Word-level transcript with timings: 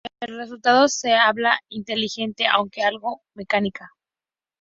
El 0.19 0.35
resultado 0.35 0.85
es 0.85 1.03
habla 1.21 1.59
inteligible, 1.69 2.47
aunque 2.51 2.81
algo 2.81 3.21
mecánica. 3.35 3.91